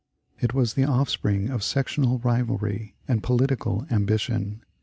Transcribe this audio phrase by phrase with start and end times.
[0.39, 4.63] It was the offspring of sectional rivalry and political ambition.